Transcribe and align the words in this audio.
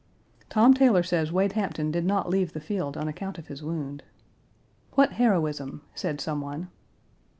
Tom 0.49 0.73
Taylor 0.73 1.03
says 1.03 1.31
Wade 1.31 1.51
Hampton 1.53 1.91
did 1.91 2.03
not 2.05 2.27
leave 2.27 2.53
the 2.53 2.59
field 2.59 2.97
on 2.97 3.07
account 3.07 3.37
of 3.37 3.49
his 3.49 3.61
wound. 3.61 4.01
"What 4.93 5.11
heroism!" 5.11 5.83
said 5.93 6.19
some 6.19 6.41
one. 6.41 6.69